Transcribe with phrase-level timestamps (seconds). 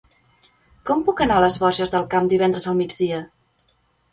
[0.89, 3.21] Com puc anar a les Borges del Camp divendres al migdia?